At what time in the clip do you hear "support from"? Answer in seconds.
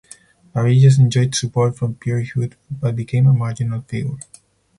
1.35-1.93